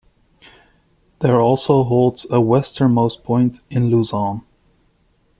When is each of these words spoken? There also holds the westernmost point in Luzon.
There 1.19 1.39
also 1.39 1.83
holds 1.83 2.23
the 2.23 2.41
westernmost 2.41 3.23
point 3.23 3.61
in 3.69 3.91
Luzon. 3.91 4.41